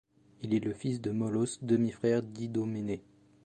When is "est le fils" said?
0.55-0.99